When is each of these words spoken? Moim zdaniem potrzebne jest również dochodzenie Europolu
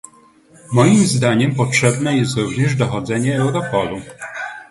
Moim 0.73 0.97
zdaniem 1.07 1.55
potrzebne 1.55 2.17
jest 2.17 2.37
również 2.37 2.75
dochodzenie 2.75 3.37
Europolu 3.39 4.01